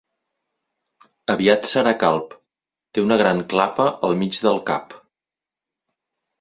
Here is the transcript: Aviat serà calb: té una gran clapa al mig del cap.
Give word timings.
Aviat 1.33 1.69
serà 1.73 1.93
calb: 2.05 2.33
té 2.97 3.05
una 3.09 3.19
gran 3.25 3.45
clapa 3.55 3.89
al 4.11 4.19
mig 4.25 4.43
del 4.49 4.61
cap. 4.73 5.01